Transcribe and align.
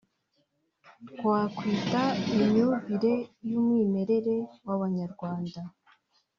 twakwita 1.17 2.03
“imyumvire 2.33 3.13
y’umwimerere” 3.49 4.35
w’Abanyarwanda 4.65 5.59